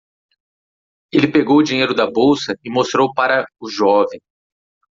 Ele 1.13 1.27
pegou 1.31 1.57
o 1.57 1.61
dinheiro 1.63 1.93
da 1.93 2.09
bolsa 2.09 2.55
e 2.65 2.71
mostrou 2.71 3.13
para 3.13 3.45
o 3.59 3.69
jovem. 3.69 4.19